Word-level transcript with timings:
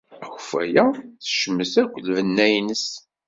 Akeffay-a 0.25 0.85
tecmet 1.23 1.73
akk 1.81 1.93
lbenna-nnes. 2.07 2.87